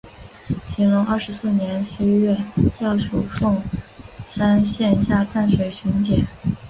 [0.67, 2.35] 乾隆二十四年十一月
[2.75, 3.61] 调署凤
[4.25, 6.25] 山县下淡水巡检。